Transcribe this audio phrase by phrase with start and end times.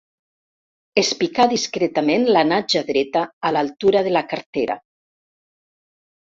[1.01, 4.79] Es picà discretament la natja dreta a l'altura de la cartera.